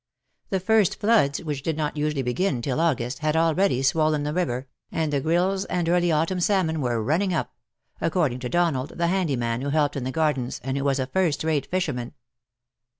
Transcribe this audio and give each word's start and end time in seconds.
The 0.49 0.59
first 0.59 0.99
floods, 0.99 1.43
which 1.43 1.61
did 1.61 1.77
not 1.77 1.95
usually 1.95 2.23
begin 2.23 2.63
till 2.63 2.79
August, 2.79 3.19
had 3.19 3.35
already 3.35 3.83
swollen 3.83 4.23
the 4.23 4.31
river^ 4.33 4.65
and 4.91 5.13
the 5.13 5.21
grilse 5.21 5.63
and 5.65 5.87
early 5.87 6.11
autumn 6.11 6.39
salmon 6.39 6.81
were 6.81 7.03
running 7.03 7.35
up; 7.35 7.53
according 8.01 8.39
to 8.39 8.49
Donald, 8.49 8.93
the 8.97 9.05
handy 9.09 9.35
man 9.35 9.61
who 9.61 9.69
helped 9.69 9.95
in 9.95 10.03
the 10.03 10.09
gardens, 10.11 10.59
and 10.63 10.75
who 10.75 10.83
was 10.83 10.97
a 10.97 11.05
first 11.05 11.43
rate 11.43 11.67
fisherman. 11.67 12.13